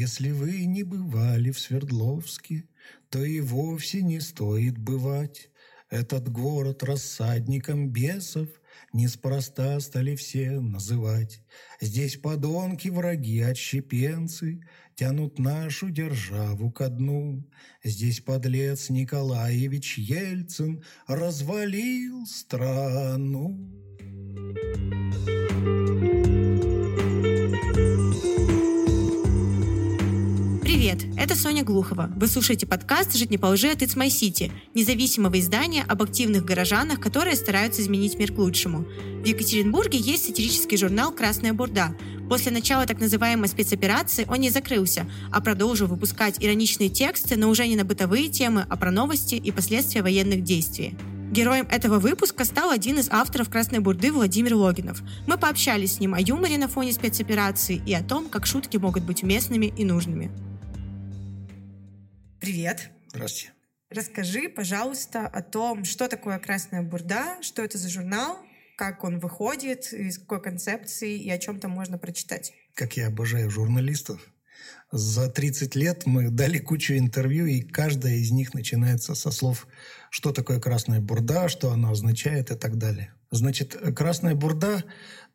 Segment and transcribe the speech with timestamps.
[0.00, 2.68] Если вы не бывали в Свердловске,
[3.10, 5.50] то и вовсе не стоит бывать.
[5.90, 8.48] Этот город рассадником бесов
[8.92, 11.42] Неспроста стали все называть.
[11.80, 14.60] Здесь подонки, враги, отщепенцы
[14.94, 17.44] Тянут нашу державу ко дну.
[17.82, 23.87] Здесь подлец Николаевич Ельцин Развалил страну.
[30.88, 32.10] Привет, это Соня Глухова.
[32.16, 36.46] Вы слушаете подкаст «Жить не по лжи» от It's My City, независимого издания об активных
[36.46, 38.86] горожанах, которые стараются изменить мир к лучшему.
[39.22, 41.94] В Екатеринбурге есть сатирический журнал «Красная бурда».
[42.30, 47.68] После начала так называемой спецоперации он не закрылся, а продолжил выпускать ироничные тексты, но уже
[47.68, 50.96] не на бытовые темы, а про новости и последствия военных действий.
[51.30, 55.02] Героем этого выпуска стал один из авторов «Красной бурды» Владимир Логинов.
[55.26, 59.02] Мы пообщались с ним о юморе на фоне спецоперации и о том, как шутки могут
[59.02, 60.30] быть уместными и нужными.
[62.48, 62.88] Привет.
[63.08, 63.52] Здравствуйте.
[63.90, 68.38] Расскажи, пожалуйста, о том, что такое «Красная бурда», что это за журнал,
[68.78, 72.54] как он выходит, из какой концепции и о чем там можно прочитать.
[72.72, 74.32] Как я обожаю журналистов.
[74.90, 79.66] За 30 лет мы дали кучу интервью, и каждая из них начинается со слов,
[80.08, 83.12] что такое красная бурда, что она означает и так далее.
[83.30, 84.84] Значит, красная бурда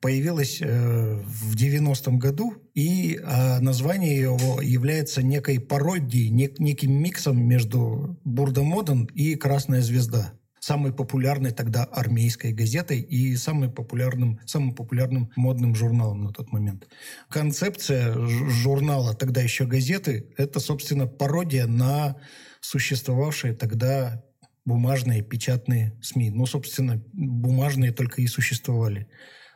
[0.03, 7.41] появилась э, в 90-м году, и э, название его является некой пародией, нек, неким миксом
[7.41, 14.73] между Бурда Моден и Красная звезда самой популярной тогда армейской газетой и самым популярным, самым
[14.75, 16.87] популярным модным журналом на тот момент.
[17.29, 18.13] Концепция
[18.49, 22.15] журнала, тогда еще газеты, это, собственно, пародия на
[22.61, 24.23] существовавшие тогда
[24.65, 26.29] бумажные печатные СМИ.
[26.31, 29.07] Ну, собственно, бумажные только и существовали.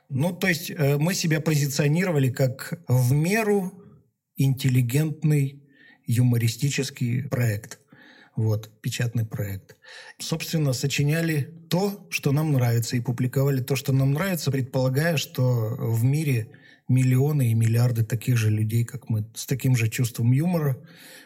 [0.09, 3.73] Ну, то есть э, мы себя позиционировали как в меру
[4.37, 5.63] интеллигентный
[6.05, 7.79] юмористический проект.
[8.35, 9.75] Вот, печатный проект.
[10.19, 16.03] Собственно, сочиняли то, что нам нравится, и публиковали то, что нам нравится, предполагая, что в
[16.03, 16.51] мире
[16.87, 20.77] миллионы и миллиарды таких же людей, как мы, с таким же чувством юмора.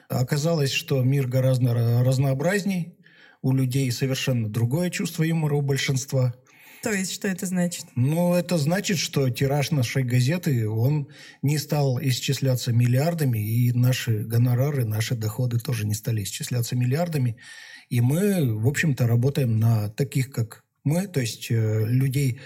[0.07, 1.73] Оказалось, что мир гораздо
[2.03, 2.95] разнообразней,
[3.41, 6.33] у людей совершенно другое чувство юмора у большинства.
[6.83, 7.85] То есть, что это значит?
[7.95, 11.09] Ну, это значит, что тираж нашей газеты, он
[11.43, 17.37] не стал исчисляться миллиардами, и наши гонорары, наши доходы тоже не стали исчисляться миллиардами.
[17.89, 22.39] И мы, в общем-то, работаем на таких, как мы, то есть э, людей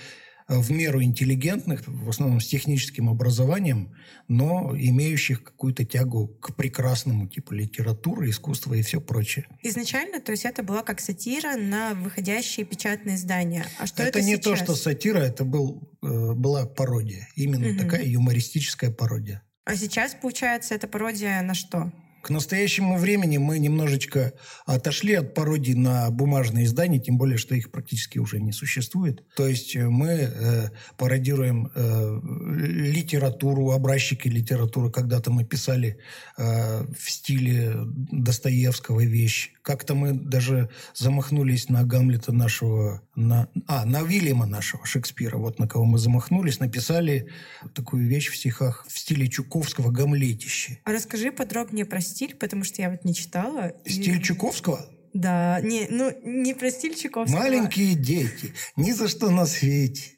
[0.47, 3.95] в меру интеллигентных, в основном с техническим образованием,
[4.27, 9.47] но имеющих какую-то тягу к прекрасному, типа литературы, искусства и все прочее.
[9.63, 13.65] Изначально, то есть это была как сатира на выходящие печатные издания.
[13.79, 14.45] А что это, это не сейчас?
[14.45, 17.27] то, что сатира, это был, э, была пародия.
[17.35, 17.79] Именно угу.
[17.79, 19.43] такая юмористическая пародия.
[19.65, 21.91] А сейчас, получается, это пародия на что?
[22.25, 24.33] К настоящему времени мы немножечко
[24.65, 29.23] отошли от пародий на бумажные издания, тем более, что их практически уже не существует.
[29.35, 32.19] То есть э, мы э, пародируем э,
[32.63, 34.89] литературу, образчики литературы.
[34.89, 35.99] Когда-то мы писали
[36.35, 39.54] э, в стиле Достоевского вещи.
[39.65, 45.37] Как-то мы даже замахнулись на Гамлета нашего, на, а, на Вильяма нашего Шекспира.
[45.37, 47.31] Вот на кого мы замахнулись, написали
[47.73, 50.77] такую вещь в стихах в стиле Чуковского «Гамлетище».
[50.83, 53.73] А расскажи подробнее про стиль, потому что я вот не читала.
[53.87, 54.21] Стиль и...
[54.21, 54.87] Чуковского?
[55.15, 57.39] Да, не, ну не про стиль Чуковского.
[57.39, 60.11] Маленькие дети, ни за что на свете.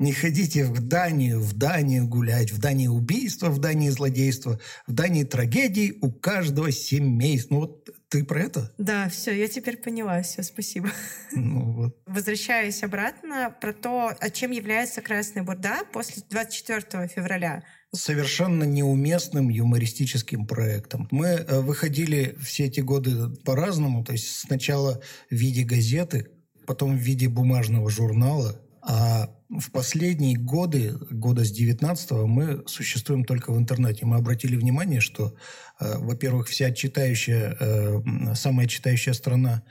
[0.00, 2.50] Не ходите в Данию, в Данию гулять.
[2.50, 7.54] В Дании убийство, в Дании злодейство, в Дании трагедии у каждого семейства.
[7.54, 8.72] Ну вот ты про это?
[8.78, 10.90] Да, все, я теперь поняла, все, спасибо.
[11.32, 11.96] Ну, вот.
[12.06, 20.46] Возвращаюсь обратно про то, а чем является Красная Бурда после 24 февраля совершенно неуместным юмористическим
[20.46, 21.08] проектом.
[21.10, 26.28] Мы э, выходили все эти годы по-разному, то есть сначала в виде газеты,
[26.66, 33.52] потом в виде бумажного журнала, а в последние годы, года с 19 мы существуем только
[33.52, 34.04] в интернете.
[34.04, 35.34] Мы обратили внимание, что,
[35.80, 39.62] э, во-первых, вся читающая, э, самая читающая страна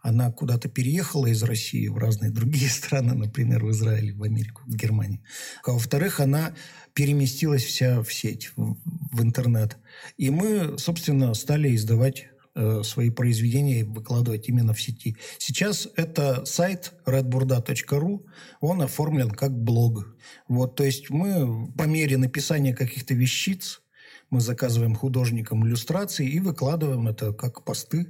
[0.00, 4.74] она куда-то переехала из России в разные другие страны, например, в Израиль, в Америку, в
[4.74, 5.20] Германию.
[5.64, 6.54] А во-вторых, она
[6.94, 8.76] переместилась вся в сеть, в,
[9.12, 9.76] в интернет.
[10.16, 15.16] И мы, собственно, стали издавать э, свои произведения и выкладывать именно в сети.
[15.38, 18.26] Сейчас это сайт redburda.ru,
[18.60, 20.16] он оформлен как блог.
[20.48, 23.82] Вот, то есть мы по мере написания каких-то вещиц,
[24.30, 28.06] мы заказываем художникам иллюстрации и выкладываем это как посты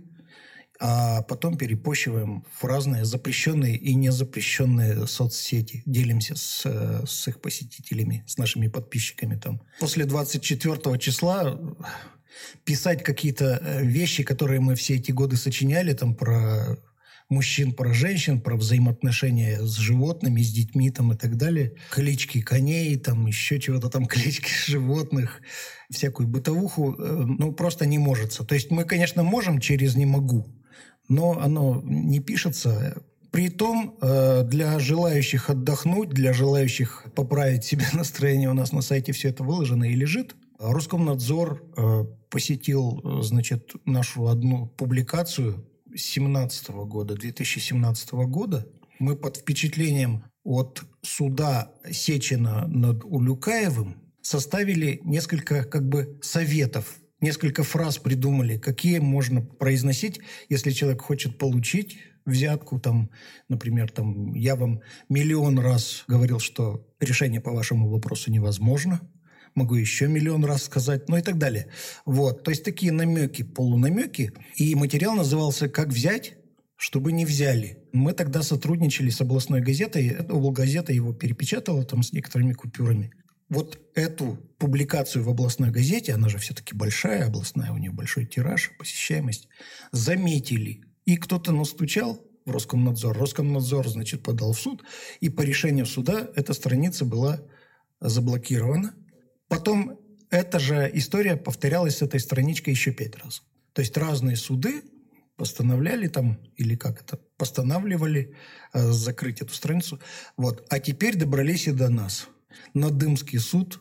[0.79, 5.83] а потом перепощиваем в разные запрещенные и незапрещенные соцсети.
[5.87, 6.67] Делимся с,
[7.07, 9.63] с их посетителями, с нашими подписчиками там.
[9.81, 11.59] После 24 числа
[12.65, 16.79] писать какие-то э, вещи, которые мы все эти годы сочиняли, там про
[17.29, 21.75] мужчин, про женщин, про взаимоотношения с животными, с детьми там и так далее.
[21.91, 25.41] Клички коней, там еще чего-то там, клички животных,
[25.91, 28.37] всякую бытовуху, э, ну, просто не может.
[28.47, 30.47] То есть мы, конечно, можем через «не могу»,
[31.09, 33.03] но оно не пишется.
[33.31, 39.29] Притом э, для желающих отдохнуть, для желающих поправить себе настроение, у нас на сайте все
[39.29, 40.37] это выложено и лежит.
[40.59, 48.67] Роскомнадзор э, посетил, значит, нашу одну публикацию 2017 года, 2017 года.
[48.99, 57.99] Мы под впечатлением от суда Сечина над Улюкаевым составили несколько как бы советов несколько фраз
[57.99, 63.11] придумали, какие можно произносить, если человек хочет получить взятку, там,
[63.49, 69.01] например, там, я вам миллион раз говорил, что решение по вашему вопросу невозможно,
[69.57, 71.69] могу еще миллион раз сказать, ну и так далее.
[72.05, 74.33] Вот, то есть такие намеки, полунамеки.
[74.55, 76.35] И материал назывался «Как взять,
[76.77, 77.79] чтобы не взяли».
[77.93, 83.13] Мы тогда сотрудничали с областной газетой, облгазета его перепечатала там с некоторыми купюрами
[83.49, 88.73] вот эту публикацию в областной газете, она же все-таки большая, областная, у нее большой тираж,
[88.79, 89.49] посещаемость,
[89.93, 90.83] заметили.
[91.05, 93.17] И кто-то настучал в Роскомнадзор.
[93.17, 94.83] Роскомнадзор, значит, подал в суд,
[95.21, 97.41] и по решению суда эта страница была
[98.01, 98.95] заблокирована.
[99.49, 99.99] Потом
[100.31, 103.43] эта же история повторялась с этой страничкой еще пять раз.
[103.73, 104.83] То есть разные суды
[105.37, 108.35] постановляли там, или как это, постанавливали
[108.73, 110.01] э, закрыть эту страницу.
[110.37, 110.67] Вот.
[110.71, 112.29] А теперь добрались и до нас–
[112.75, 113.81] Надымский суд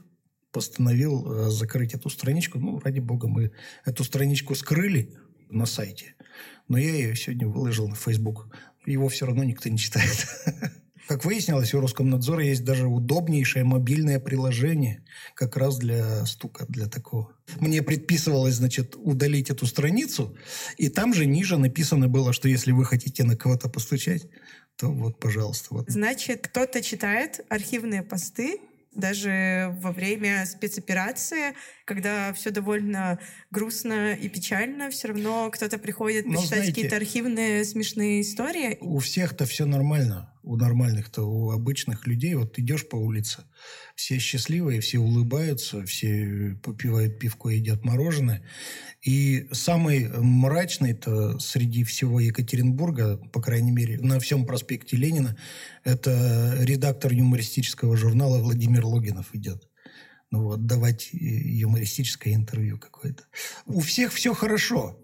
[0.52, 2.60] постановил э, закрыть эту страничку.
[2.60, 3.52] Ну, ради бога, мы
[3.84, 5.14] эту страничку скрыли
[5.50, 6.16] на сайте,
[6.68, 8.56] но я ее сегодня выложил на Facebook.
[8.86, 10.28] Его все равно никто не читает.
[11.08, 15.04] Как выяснилось, у Роскомнадзора есть даже удобнейшее мобильное приложение
[15.36, 17.36] как раз для стука, для такого.
[17.60, 20.36] Мне предписывалось, значит, удалить эту страницу,
[20.78, 24.28] и там же ниже написано было, что если вы хотите на кого-то постучать,
[24.78, 25.68] то вот, пожалуйста.
[25.72, 25.90] Вот.
[25.90, 28.60] Значит, кто-то читает архивные посты,
[28.96, 31.54] даже во время спецоперации,
[31.84, 33.20] когда все довольно
[33.52, 38.78] грустно и печально, все равно кто-то приходит ну, почитать какие-то архивные смешные истории.
[38.80, 43.44] У всех-то все нормально у нормальных-то, у обычных людей, вот идешь по улице,
[43.96, 48.44] все счастливые, все улыбаются, все попивают пивко, едят мороженое.
[49.02, 55.36] И самый мрачный-то среди всего Екатеринбурга, по крайней мере, на всем проспекте Ленина,
[55.84, 59.68] это редактор юмористического журнала Владимир Логинов идет
[60.32, 63.24] ну вот, давать юмористическое интервью какое-то.
[63.66, 65.00] У всех все хорошо.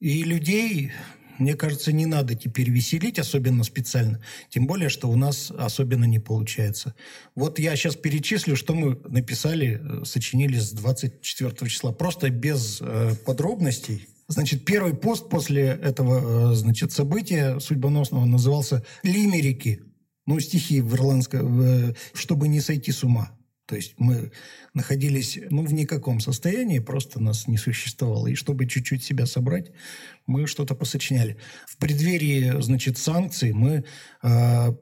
[0.00, 0.92] И людей
[1.38, 4.20] мне кажется, не надо теперь веселить, особенно специально.
[4.48, 6.94] Тем более, что у нас особенно не получается.
[7.34, 11.92] Вот я сейчас перечислю, что мы написали, э, сочинили с 24 числа.
[11.92, 14.08] Просто без э, подробностей.
[14.28, 19.82] Значит, первый пост после этого, э, значит, события судьбоносного назывался «Лимерики».
[20.26, 23.30] Ну, стихи в ирландском, э, чтобы не сойти с ума.
[23.66, 24.30] То есть мы
[24.74, 28.28] находились ну, в никаком состоянии, просто нас не существовало.
[28.28, 29.72] И чтобы чуть-чуть себя собрать,
[30.26, 31.36] мы что-то посочиняли.
[31.66, 33.84] В преддверии, значит, санкций мы
[34.22, 34.72] э,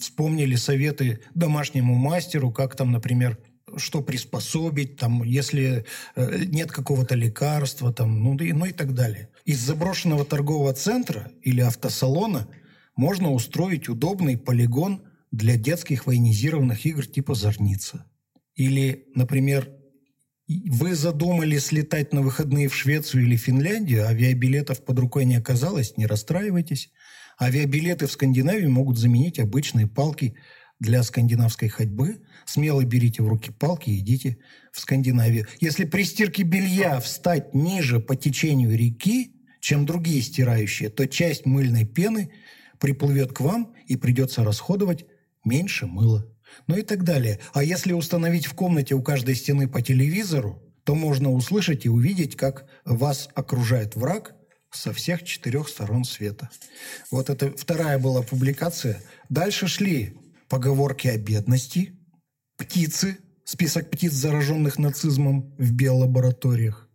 [0.00, 3.38] вспомнили советы домашнему мастеру, как там, например,
[3.76, 5.86] что приспособить, там, если
[6.16, 9.28] э, нет какого-то лекарства, там, ну, и, ну и так далее.
[9.44, 12.48] Из заброшенного торгового центра или автосалона
[12.96, 18.06] можно устроить удобный полигон– для детских военизированных игр типа «Зорница».
[18.54, 19.70] Или, например,
[20.48, 26.06] вы задумали слетать на выходные в Швецию или Финляндию, авиабилетов под рукой не оказалось, не
[26.06, 26.90] расстраивайтесь.
[27.40, 30.34] Авиабилеты в Скандинавии могут заменить обычные палки
[30.80, 32.22] для скандинавской ходьбы.
[32.46, 34.38] Смело берите в руки палки и идите
[34.72, 35.46] в Скандинавию.
[35.60, 41.84] Если при стирке белья встать ниже по течению реки, чем другие стирающие, то часть мыльной
[41.84, 42.32] пены
[42.78, 45.04] приплывет к вам и придется расходовать
[45.44, 46.26] меньше мыла.
[46.66, 47.38] Ну и так далее.
[47.52, 52.36] А если установить в комнате у каждой стены по телевизору, то можно услышать и увидеть,
[52.36, 54.34] как вас окружает враг
[54.72, 56.50] со всех четырех сторон света.
[57.10, 59.02] Вот это вторая была публикация.
[59.28, 60.16] Дальше шли
[60.48, 61.98] поговорки о бедности,
[62.56, 66.88] птицы, список птиц, зараженных нацизмом в биолабораториях,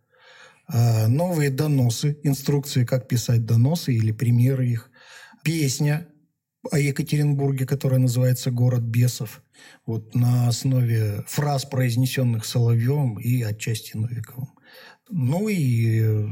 [0.68, 4.90] а, новые доносы, инструкции, как писать доносы или примеры их,
[5.44, 6.08] песня
[6.70, 9.42] о Екатеринбурге, которая называется «Город бесов»,
[9.86, 14.50] вот на основе фраз, произнесенных Соловьевым и отчасти Новиковым.
[15.08, 16.28] Ну и э,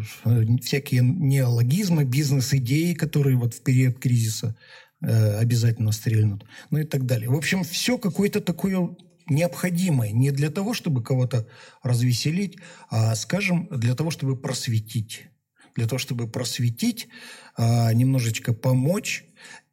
[0.62, 4.56] всякие неологизмы, бизнес-идеи, которые вот в период кризиса
[5.00, 7.30] э, обязательно стрельнут, ну и так далее.
[7.30, 8.96] В общем, все какое-то такое
[9.28, 11.46] необходимое не для того, чтобы кого-то
[11.82, 12.56] развеселить,
[12.90, 15.28] а, скажем, для того, чтобы просветить.
[15.74, 17.08] Для того, чтобы просветить,
[17.56, 19.24] а, немножечко помочь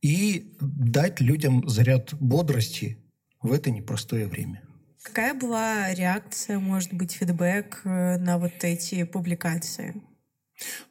[0.02, 2.98] и дать людям заряд бодрости
[3.42, 4.64] в это непростое время.
[5.04, 9.96] Какая была реакция, может быть, фидбэк э, на вот эти публикации?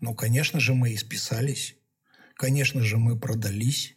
[0.00, 1.76] Ну, конечно же, мы исписались.
[2.34, 3.96] Конечно же, мы продались.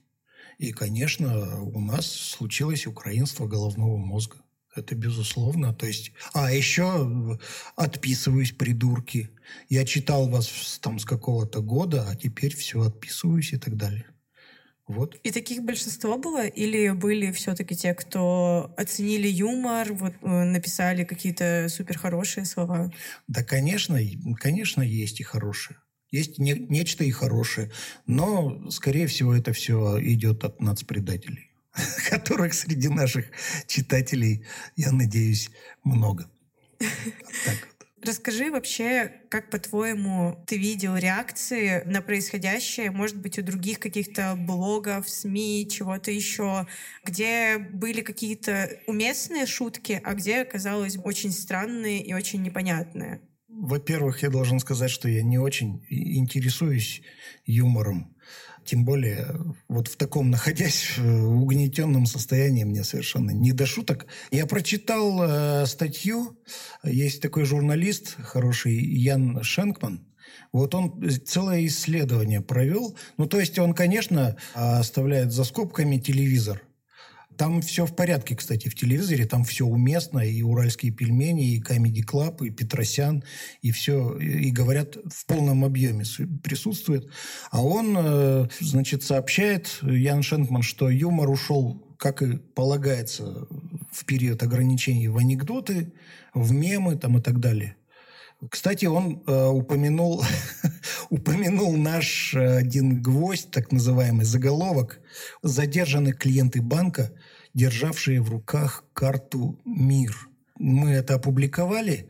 [0.59, 4.37] И, конечно, у нас случилось украинство головного мозга.
[4.75, 5.73] Это безусловно.
[5.73, 7.39] То есть, а еще
[7.75, 9.29] отписываюсь, придурки.
[9.69, 14.05] Я читал вас там с какого-то года, а теперь все отписываюсь и так далее.
[14.87, 15.15] Вот.
[15.23, 16.45] И таких большинство было?
[16.45, 22.91] Или были все-таки те, кто оценили юмор, вот, э, написали какие-то супер хорошие слова?
[23.27, 23.97] Да, конечно,
[24.39, 25.77] конечно, есть и хорошие.
[26.11, 27.71] Есть не, нечто и хорошее.
[28.05, 31.49] Но, скорее всего, это все идет от нацпредателей,
[32.09, 33.25] которых среди наших
[33.67, 35.49] читателей, я надеюсь,
[35.83, 36.29] много.
[36.79, 37.73] Так
[38.05, 45.07] Расскажи вообще, как, по-твоему, ты видел реакции на происходящее, может быть, у других каких-то блогов,
[45.07, 46.67] СМИ, чего-то еще,
[47.05, 53.21] где были какие-то уместные шутки, а где оказалось очень странные и очень непонятные?
[53.47, 57.03] Во-первых, я должен сказать, что я не очень интересуюсь
[57.45, 58.12] юмором.
[58.65, 59.27] Тем более,
[59.67, 64.05] вот в таком, находясь в угнетенном состоянии, мне совершенно не до шуток.
[64.31, 66.37] Я прочитал э, статью,
[66.83, 70.05] есть такой журналист хороший, Ян Шенкман,
[70.51, 72.95] вот он целое исследование провел.
[73.17, 76.61] Ну, то есть он, конечно, оставляет за скобками телевизор–
[77.37, 79.25] там все в порядке, кстати, в телевизоре.
[79.25, 80.19] Там все уместно.
[80.19, 83.23] И «Уральские пельмени», и «Comedy Club», и «Петросян».
[83.61, 86.03] И все, и говорят, в полном объеме
[86.43, 87.09] присутствует.
[87.51, 93.47] А он, э, значит, сообщает, Ян Шенкман, что юмор ушел, как и полагается,
[93.91, 95.93] в период ограничений в анекдоты,
[96.33, 97.75] в мемы там и так далее.
[98.49, 100.23] Кстати, он э, упомянул,
[101.09, 104.99] упомянул наш э, один гвоздь, так называемый заголовок.
[105.41, 107.11] Задержаны клиенты банка,
[107.53, 110.29] державшие в руках карту МИР.
[110.57, 112.09] Мы это опубликовали,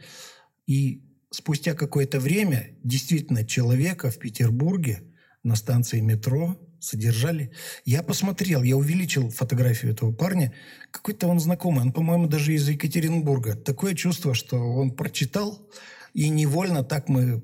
[0.66, 5.04] и спустя какое-то время действительно человека в Петербурге
[5.44, 7.52] на станции метро содержали.
[7.86, 10.54] Я посмотрел, я увеличил фотографию этого парня.
[10.92, 13.56] Какой-то он знакомый, он, по-моему, даже из Екатеринбурга.
[13.56, 15.68] Такое чувство, что он прочитал
[16.14, 17.42] и невольно так мы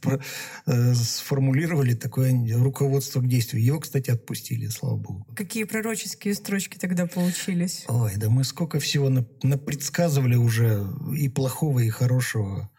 [0.66, 3.62] э, сформулировали такое руководство к действию.
[3.62, 5.26] Его, кстати, отпустили, слава богу.
[5.36, 7.84] Какие пророческие строчки тогда получились?
[7.88, 9.08] Ой, да мы сколько всего
[9.42, 12.70] напредсказывали уже и плохого, и хорошего.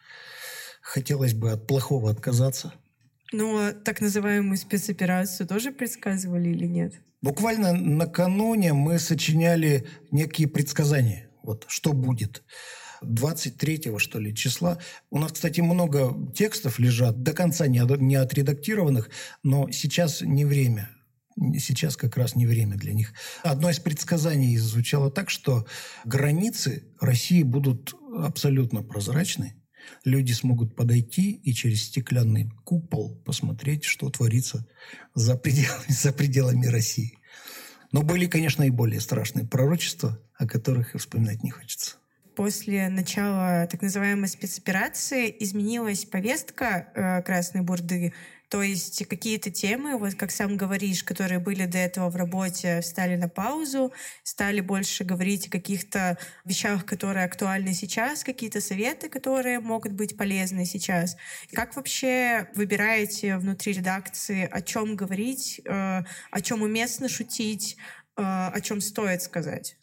[0.82, 2.74] Хотелось бы от плохого отказаться.
[3.32, 6.94] Ну, а так называемую спецоперацию тоже предсказывали или нет?
[7.22, 11.30] Буквально накануне мы сочиняли некие предсказания.
[11.44, 12.44] Вот что будет.
[13.02, 14.80] 23 что ли, числа.
[15.10, 19.10] У нас, кстати, много текстов лежат, до конца не, не отредактированных,
[19.44, 20.90] но сейчас не время.
[21.60, 23.14] Сейчас как раз не время для них.
[23.44, 25.68] Одно из предсказаний звучало так, что
[26.04, 29.54] границы России будут абсолютно прозрачны.
[30.04, 34.66] Люди смогут подойти и через стеклянный купол посмотреть, что творится
[35.14, 37.20] за пределами, за пределами России.
[37.92, 41.98] Но были, конечно, и более страшные пророчества, о которых и вспоминать не хочется
[42.38, 48.14] после начала так называемой спецоперации изменилась повестка э, Красной Бурды,
[48.50, 53.16] то есть какие-то темы, вот как сам говоришь, которые были до этого в работе, стали
[53.16, 53.92] на паузу,
[54.22, 60.64] стали больше говорить о каких-то вещах, которые актуальны сейчас, какие-то советы, которые могут быть полезны
[60.64, 61.18] сейчас.
[61.54, 67.78] Как вообще выбираете внутри редакции, о чем говорить, э, о чем уместно шутить,
[68.16, 69.76] э, о чем стоит сказать?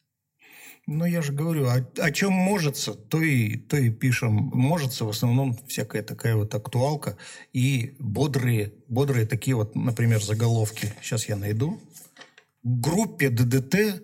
[0.87, 4.33] Ну, я же говорю, о, о чем можется, то и, то и пишем.
[4.35, 7.17] Можется в основном всякая такая вот актуалка
[7.55, 10.93] и бодрые, бодрые такие вот, например, заголовки.
[11.01, 11.81] Сейчас я найду.
[12.63, 14.03] Группе ДДТ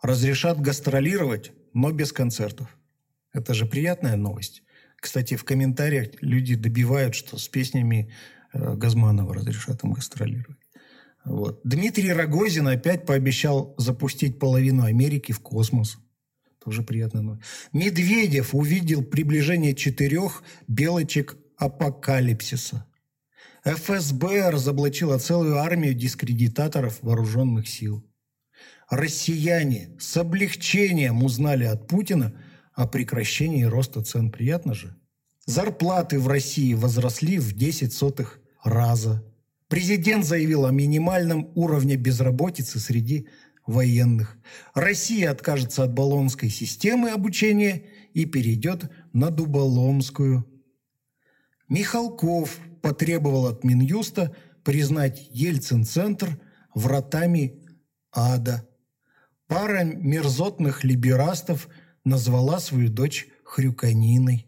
[0.00, 2.68] разрешат гастролировать, но без концертов.
[3.32, 4.62] Это же приятная новость.
[4.96, 8.12] Кстати, в комментариях люди добивают, что с песнями
[8.52, 10.65] э, Газманова разрешат им гастролировать.
[11.26, 11.60] Вот.
[11.64, 15.98] Дмитрий Рогозин опять пообещал запустить половину Америки в космос.
[16.64, 17.40] Тоже приятно.
[17.72, 22.86] Медведев увидел приближение четырех белочек апокалипсиса.
[23.64, 28.08] ФСБ разоблачила целую армию дискредитаторов вооруженных сил.
[28.88, 32.40] Россияне с облегчением узнали от Путина
[32.72, 34.30] о прекращении роста цен.
[34.30, 34.94] Приятно же?
[35.44, 39.24] Зарплаты в России возросли в 10 сотых раза.
[39.68, 43.28] Президент заявил о минимальном уровне безработицы среди
[43.66, 44.38] военных.
[44.74, 50.46] Россия откажется от баллонской системы обучения и перейдет на дуболомскую.
[51.68, 56.40] Михалков потребовал от Минюста признать Ельцин-центр
[56.74, 57.60] вратами
[58.12, 58.68] ада.
[59.48, 61.68] Пара мерзотных либерастов
[62.04, 64.46] назвала свою дочь Хрюканиной.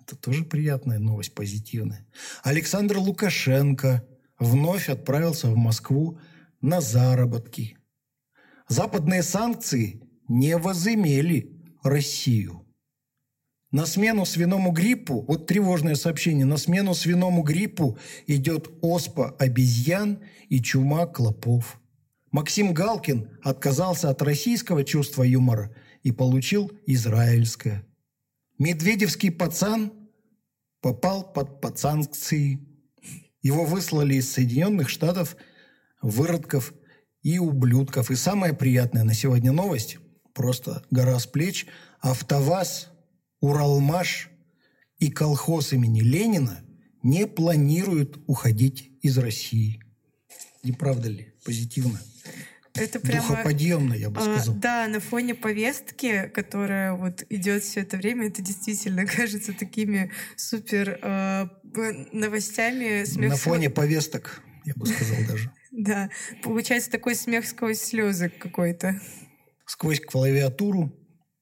[0.00, 2.06] Это тоже приятная новость, позитивная.
[2.42, 4.04] Александр Лукашенко
[4.38, 6.18] вновь отправился в Москву
[6.60, 7.76] на заработки.
[8.68, 12.66] Западные санкции не возымели Россию.
[13.70, 20.60] На смену свиному гриппу, вот тревожное сообщение, на смену свиному гриппу идет оспа обезьян и
[20.62, 21.80] чума клопов.
[22.30, 27.84] Максим Галкин отказался от российского чувства юмора и получил израильское.
[28.58, 29.92] Медведевский пацан
[30.80, 32.60] попал под подсанкции.
[33.46, 35.36] Его выслали из Соединенных Штатов
[36.02, 36.74] выродков
[37.22, 38.10] и ублюдков.
[38.10, 39.98] И самая приятная на сегодня новость,
[40.32, 41.66] просто гора с плеч,
[42.00, 42.88] АвтоВАЗ,
[43.40, 44.30] Уралмаш
[44.98, 46.64] и колхоз имени Ленина
[47.04, 49.80] не планируют уходить из России.
[50.64, 51.32] Не правда ли?
[51.44, 52.00] Позитивно.
[52.78, 53.28] Это прямо...
[53.28, 54.54] Духоподъемно, я бы сказал.
[54.54, 60.10] А, да, на фоне повестки, которая вот идет все это время, это действительно кажется такими
[60.36, 61.48] супер э,
[62.12, 63.04] новостями.
[63.04, 65.52] Смех на фоне повесток, я бы сказал даже.
[65.72, 66.10] Да,
[66.42, 69.00] получается такой смех сквозь слезы какой-то.
[69.66, 70.92] Сквозь клавиатуру,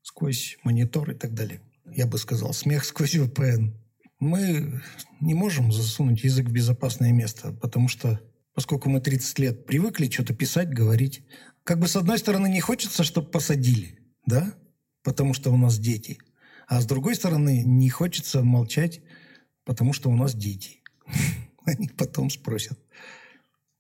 [0.02, 1.60] сквозь монитор и так далее.
[1.86, 3.72] Я бы сказал, смех сквозь VPN.
[4.18, 4.80] Мы
[5.20, 8.20] не можем засунуть язык в безопасное место, потому что
[8.54, 11.24] поскольку мы 30 лет привыкли что-то писать, говорить.
[11.64, 14.54] Как бы с одной стороны не хочется, чтобы посадили, да,
[15.02, 16.18] потому что у нас дети.
[16.66, 19.02] А с другой стороны не хочется молчать,
[19.64, 20.82] потому что у нас дети.
[21.66, 22.78] Они потом спросят,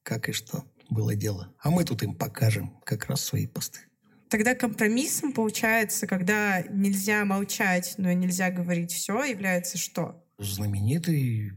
[0.02, 1.54] как и что было дело.
[1.60, 3.80] А мы тут им покажем как раз свои посты.
[4.28, 10.24] Тогда компромиссом получается, когда нельзя молчать, но нельзя говорить все, является что?
[10.38, 11.52] Знаменитый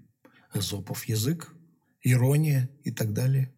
[0.54, 1.57] Эзопов язык
[2.12, 3.54] ирония и так далее.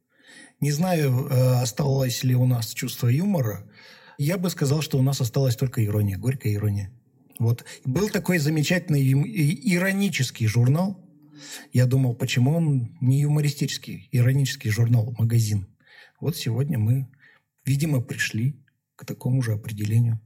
[0.60, 3.64] Не знаю, э, осталось ли у нас чувство юмора.
[4.18, 6.92] Я бы сказал, что у нас осталась только ирония, горькая ирония.
[7.40, 7.64] Вот.
[7.86, 11.00] Был такой замечательный иронический журнал.
[11.72, 15.68] Я думал, почему он не юмористический, иронический журнал, магазин.
[16.20, 17.08] Вот сегодня мы,
[17.66, 18.62] видимо, пришли
[18.98, 20.20] к такому же определению.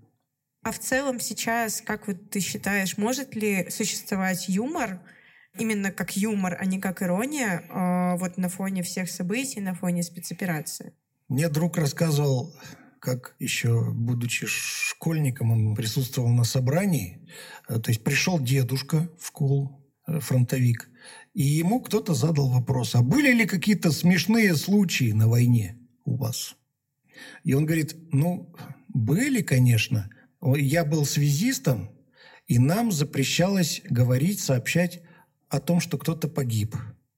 [0.64, 5.00] А в целом сейчас, как вот ты считаешь, может ли существовать юмор–
[5.58, 10.04] именно как юмор, а не как ирония, а, вот на фоне всех событий, на фоне
[10.04, 10.94] спецоперации?
[11.28, 12.54] Мне друг рассказывал,
[13.00, 17.28] как еще будучи школьником, он присутствовал на собрании.
[17.68, 20.90] Э, то есть пришел дедушка в школу, э, фронтовик,
[21.34, 26.56] и ему кто-то задал вопрос, а были ли какие-то смешные случаи на войне у вас?
[27.44, 28.56] И он говорит, ну,
[28.88, 30.10] были, конечно.
[30.42, 31.92] Я был связистом,
[32.48, 35.03] и нам запрещалось говорить, сообщать
[35.54, 36.76] о том, что кто-то погиб.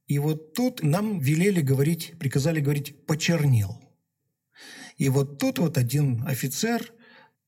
[0.07, 3.81] И вот тут нам велели говорить, приказали говорить «почернел».
[4.97, 6.93] И вот тут вот один офицер,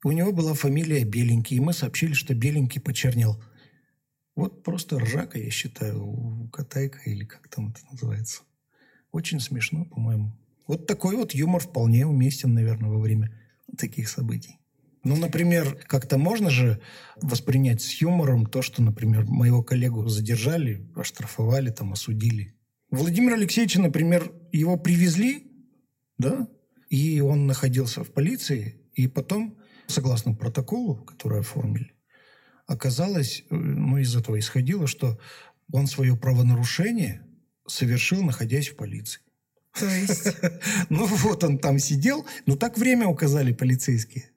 [0.04, 3.44] у него была фамилия Беленький, и мы сообщили, что Беленький почернел.
[4.36, 8.44] Вот просто ржака, я считаю, катайка или как там это называется.
[9.12, 10.38] Очень смешно, по-моему.
[10.68, 13.38] Вот такой вот юмор вполне уместен, наверное, во время
[13.78, 14.58] таких событий.
[15.08, 16.82] Ну, например, как-то можно же
[17.22, 22.56] воспринять с юмором то, что, например, моего коллегу задержали, оштрафовали, там, осудили.
[22.92, 25.50] Владимир Алексеевич, например, его привезли,
[26.18, 26.50] да,
[26.90, 31.94] и он находился в полиции, и потом, согласно протоколу, который оформили,
[32.66, 35.18] оказалось, э, ну, из этого исходило, что
[35.72, 37.26] он свое правонарушение
[37.66, 39.22] совершил, находясь в полиции.
[39.80, 40.36] То есть?
[40.90, 44.32] Ну, вот он там сидел, но так время указали полицейские.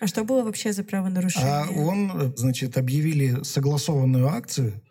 [0.00, 1.48] А что было вообще за правонарушение?
[1.48, 4.82] А он, значит, объявили согласованную акцию,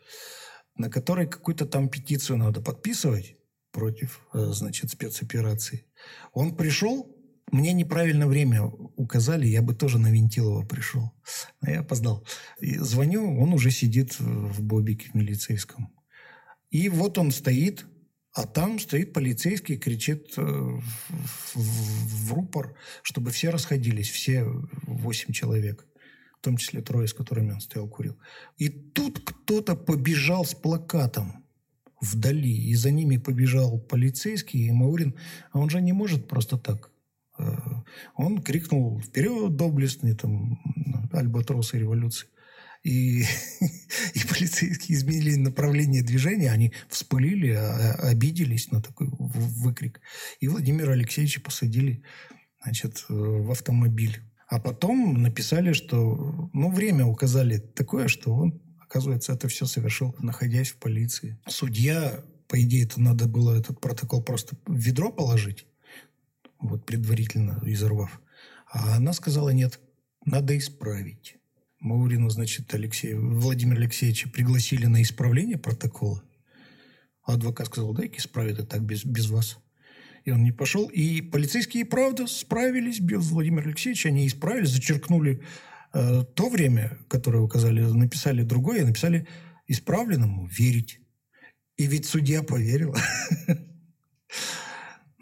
[0.76, 3.36] на которой какую-то там петицию надо подписывать
[3.72, 5.86] против, э, значит, спецоперации.
[6.32, 7.16] Он пришел,
[7.52, 11.12] мне неправильно время указали, я бы тоже на Винтилова пришел.
[11.62, 12.26] Но я опоздал.
[12.60, 15.94] И звоню, он уже сидит в бобике в милицейском.
[16.72, 17.86] И вот он стоит,
[18.34, 20.41] а там стоит полицейский, кричит э,
[21.54, 24.43] в рупор, чтобы все расходились, все
[24.88, 25.86] восемь человек,
[26.39, 28.17] в том числе трое, с которыми он стоял, курил.
[28.58, 31.46] И тут кто-то побежал с плакатом
[32.02, 35.15] вдали, и за ними побежал полицейский и Маурин,
[35.52, 36.91] а он же не может просто так.
[37.38, 37.56] Э,
[38.15, 40.60] он крикнул «Вперед, доблестный, там,
[41.12, 42.28] альбатросы революции!»
[42.84, 43.22] И,
[44.13, 50.02] и полицейские изменили направление движения, они вспылили, а, обиделись на такой выкрик.
[50.39, 52.04] И Владимира Алексеевича посадили
[52.63, 54.22] значит, в автомобиль.
[54.48, 60.69] А потом написали, что, ну, время указали такое, что он, оказывается, это все совершил, находясь
[60.69, 61.39] в полиции.
[61.48, 65.65] Судья, по идее, это надо было этот протокол просто в ведро положить,
[66.60, 68.22] вот предварительно изорвав.
[68.72, 69.80] А она сказала, нет,
[70.26, 71.38] надо исправить.
[71.84, 76.24] Маурину, значит, Алексея, Владимира Алексеевича пригласили на исправление протокола.
[77.24, 79.60] А адвокат сказал, дай-ка исправит это так без, без вас.
[80.24, 80.88] И он не пошел.
[80.88, 84.10] И полицейские, правда, справились без Владимира Алексеевича.
[84.10, 85.43] Они исправили, зачеркнули
[85.93, 89.28] э, то время, которое указали, написали другое, написали
[89.67, 91.02] исправленному верить.
[91.76, 92.96] И ведь судья поверил.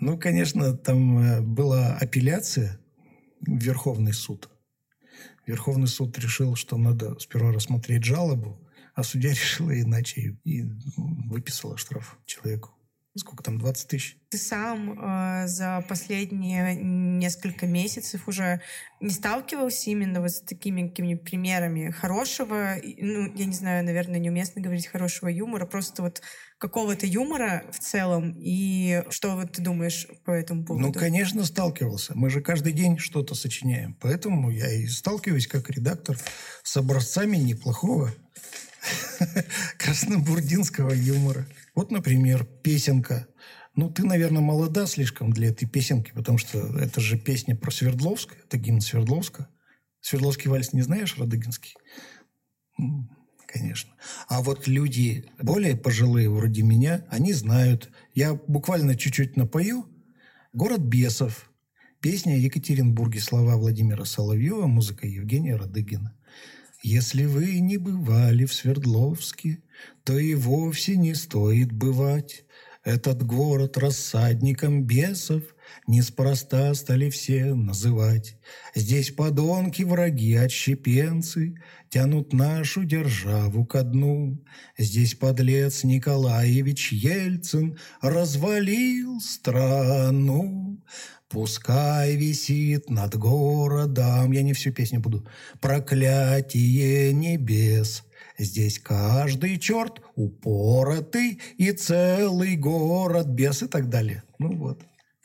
[0.03, 2.79] Ну, конечно, там э, была апелляция
[3.41, 4.49] в Верховный суд.
[5.45, 8.59] Верховный суд решил, что надо сперва рассмотреть жалобу,
[8.93, 10.63] а судья решила иначе и
[10.95, 12.71] выписала штраф человеку.
[13.17, 14.17] Сколько там, 20 тысяч?
[14.29, 18.61] Ты сам э, за последние несколько месяцев уже
[19.01, 24.61] не сталкивался именно вот с такими какими-нибудь примерами хорошего, ну, я не знаю, наверное, неуместно
[24.61, 26.21] говорить хорошего юмора, просто вот
[26.57, 30.87] какого-то юмора в целом, и что вот ты думаешь по этому поводу?
[30.87, 32.13] Ну, конечно, сталкивался.
[32.15, 33.97] Мы же каждый день что-то сочиняем.
[33.99, 36.17] Поэтому я и сталкиваюсь как редактор
[36.63, 38.13] с образцами неплохого
[39.77, 41.45] краснобурдинского юмора.
[41.73, 43.27] Вот, например, песенка.
[43.75, 48.35] Ну, ты, наверное, молода слишком для этой песенки, потому что это же песня про Свердловск,
[48.45, 49.47] это гимн Свердловска.
[50.01, 51.75] Свердловский вальс не знаешь, Радыгинский?
[53.47, 53.93] Конечно.
[54.27, 57.89] А вот люди более пожилые, вроде меня, они знают.
[58.13, 59.85] Я буквально чуть-чуть напою.
[60.53, 61.49] «Город бесов».
[62.01, 66.17] Песня Екатеринбурге, слова Владимира Соловьева, музыка Евгения Радыгина.
[66.83, 69.61] Если вы не бывали в Свердловске,
[70.03, 72.43] то и вовсе не стоит бывать.
[72.83, 75.43] Этот город рассадником бесов
[75.85, 78.35] неспроста стали все называть.
[78.73, 84.43] Здесь подонки, враги, отщепенцы тянут нашу державу ко дну.
[84.79, 90.81] Здесь подлец Николаевич Ельцин развалил страну.
[91.31, 95.25] Пускай висит над городом, я не всю песню буду,
[95.61, 98.03] проклятие небес.
[98.37, 104.23] Здесь каждый черт упоротый и целый город без и так далее.
[104.39, 104.81] Ну вот.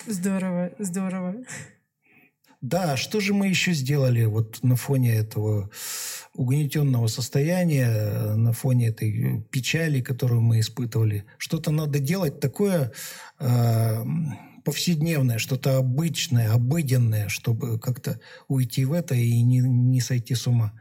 [0.07, 1.35] Здорово, здорово.
[2.61, 5.71] Да, что же мы еще сделали вот на фоне этого
[6.35, 11.25] угнетенного состояния, на фоне этой печали, которую мы испытывали?
[11.37, 12.93] Что-то надо делать такое,
[13.41, 14.05] э,
[14.67, 20.73] повседневное, что-то обычное, обыденное, чтобы как-то уйти в это и не, не сойти с ума.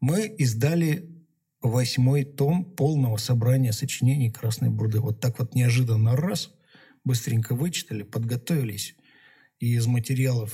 [0.00, 1.10] Мы издали
[1.60, 4.98] восьмой том полного собрания сочинений Красной Бурды.
[4.98, 6.54] Вот так вот неожиданно раз,
[7.04, 8.96] быстренько вычитали, подготовились.
[9.60, 10.50] И из материалов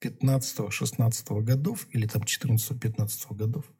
[0.00, 3.72] 15-16 годов, или там 14-15 годов,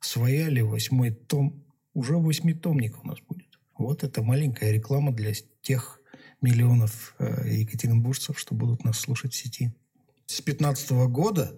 [0.00, 1.64] свояли восьмой том.
[1.94, 3.60] Уже восьмитомник у нас будет.
[3.78, 5.99] Вот это маленькая реклама для тех
[6.40, 9.72] миллионов э, екатеринбуржцев, что будут нас слушать в сети.
[10.26, 11.54] С 2015 года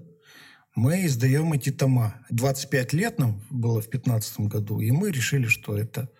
[0.74, 2.24] мы издаем эти тома.
[2.30, 6.10] 25 лет нам было в 2015 году, и мы решили, что это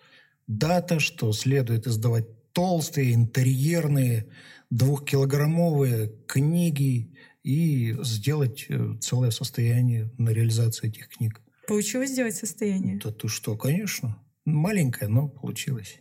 [0.47, 4.27] дата, что следует издавать толстые, интерьерные,
[4.71, 11.41] двухкилограммовые книги и сделать э, целое состояние на реализацию этих книг.
[11.67, 12.99] Получилось сделать состояние?
[13.03, 14.19] Да ты что, конечно.
[14.45, 16.01] Маленькое, но получилось.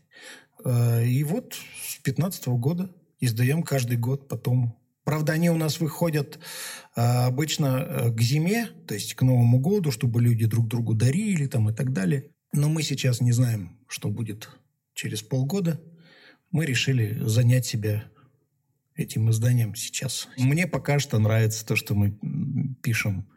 [0.63, 4.77] Э, и вот с 2015 года издаем каждый год потом.
[5.03, 6.39] Правда, они у нас выходят
[6.95, 11.47] э, обычно э, к зиме, то есть к Новому году, чтобы люди друг другу дарили
[11.47, 12.31] там и так далее.
[12.53, 14.49] Но мы сейчас не знаем, что будет
[14.93, 15.81] через полгода.
[16.51, 18.03] Мы решили занять себя
[18.95, 20.27] этим изданием сейчас.
[20.37, 22.19] Мне пока что нравится то, что мы
[22.83, 23.27] пишем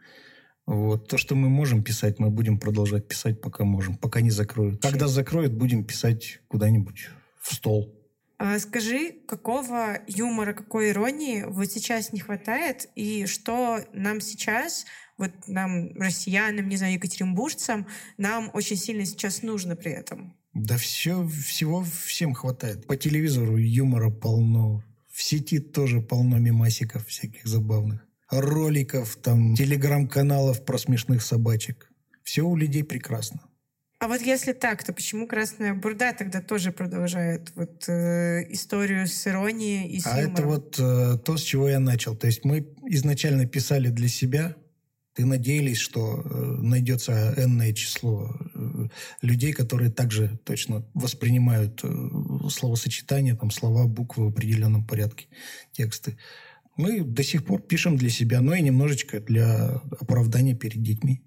[0.65, 1.07] вот.
[1.07, 4.81] То, что мы можем писать, мы будем продолжать писать, пока можем, пока не закроют.
[4.81, 7.09] Когда закроют, будем писать куда-нибудь
[7.45, 7.93] в стол.
[8.37, 14.85] А скажи, какого юмора, какой иронии вот сейчас не хватает, и что нам сейчас,
[15.17, 20.35] вот нам, россиянам, не знаю, екатеринбуржцам, нам очень сильно сейчас нужно при этом?
[20.53, 22.87] Да все, всего всем хватает.
[22.87, 24.83] По телевизору юмора полно.
[25.11, 31.91] В сети тоже полно мемасиков всяких забавных роликов, там, телеграм-каналов про смешных собачек.
[32.23, 33.41] Все у людей прекрасно.
[34.05, 39.25] А вот если так, то почему Красная Бурда тогда тоже продолжает вот э, историю с
[39.25, 40.33] иронией и с А юмором?
[40.33, 42.15] это вот э, то, с чего я начал.
[42.15, 44.55] То есть мы изначально писали для себя,
[45.17, 46.27] и надеялись, что э,
[46.61, 48.89] найдется энное число э,
[49.23, 55.29] людей, которые также точно воспринимают э, словосочетания, там, слова, буквы в определенном порядке,
[55.71, 56.15] тексты.
[56.77, 61.23] Мы до сих пор пишем для себя, но и немножечко для оправдания перед детьми.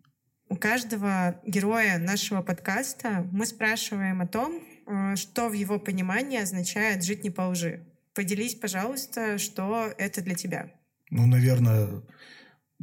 [0.51, 7.05] У каждого героя нашего подкаста мы спрашиваем о том, э, что в его понимании означает
[7.05, 7.85] «жить не по лжи».
[8.15, 10.73] Поделись, пожалуйста, что это для тебя.
[11.11, 12.03] Ну, наверное,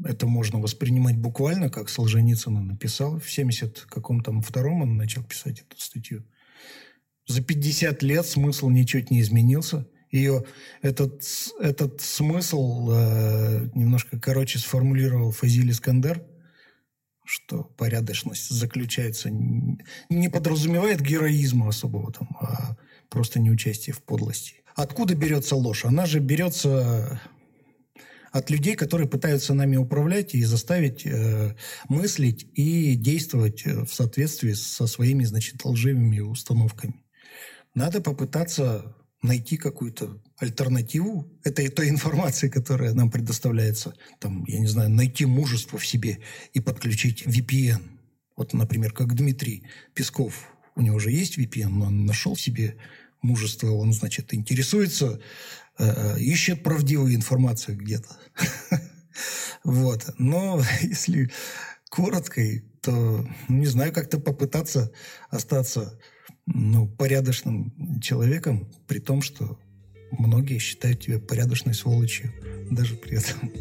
[0.03, 3.19] это можно воспринимать буквально, как Солженицын написал.
[3.19, 6.23] В 70 каком там втором он начал писать эту статью.
[7.27, 9.87] За 50 лет смысл ничуть не изменился.
[10.11, 10.45] Ее
[10.83, 11.23] этот,
[11.59, 16.23] этот смысл э, немножко короче сформулировал Фазиль Искандер,
[17.25, 22.77] что порядочность заключается, не подразумевает героизма особого там, а
[23.09, 24.63] просто неучастие в подлости.
[24.75, 25.85] Откуда берется ложь?
[25.85, 27.19] Она же берется
[28.31, 31.55] от людей, которые пытаются нами управлять и заставить э,
[31.87, 37.01] мыслить и действовать э, в соответствии со своими, значит, лживыми установками.
[37.73, 38.93] Надо попытаться
[39.25, 43.93] найти какую-то альтернативу этой той информации, которая нам предоставляется.
[44.19, 46.19] Там, я не знаю, найти мужество в себе
[46.53, 47.81] и подключить VPN.
[48.35, 50.49] Вот, например, как Дмитрий Песков.
[50.75, 52.75] У него же есть VPN, но он нашел в себе
[53.21, 55.19] мужество, он, значит, интересуется
[55.77, 58.17] Э, ищет правдивую информацию где-то.
[59.63, 60.13] Вот.
[60.17, 61.31] Но если
[61.89, 62.41] коротко,
[62.85, 64.91] то, не знаю, как-то попытаться
[65.29, 65.99] остаться
[66.45, 69.59] ну, порядочным человеком, при том, что
[70.11, 72.31] многие считают тебя порядочной сволочью
[72.69, 73.51] даже при этом.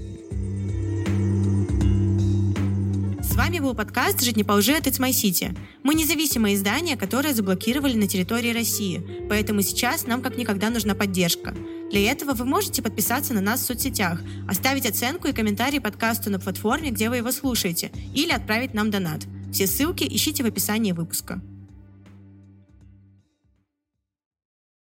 [3.23, 5.57] С вами был подкаст «Жить не по лжи» от It's My City.
[5.83, 11.55] Мы независимое издание, которое заблокировали на территории России, поэтому сейчас нам как никогда нужна поддержка.
[11.95, 16.41] Для этого вы можете подписаться на нас в соцсетях, оставить оценку и комментарий подкасту на
[16.41, 19.21] платформе, где вы его слушаете, или отправить нам донат.
[19.53, 21.41] Все ссылки ищите в описании выпуска.